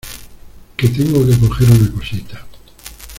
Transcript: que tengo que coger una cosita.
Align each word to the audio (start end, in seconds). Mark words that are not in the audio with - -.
que 0.77 0.87
tengo 0.89 1.23
que 1.27 1.37
coger 1.37 1.69
una 1.69 1.91
cosita. 1.91 2.47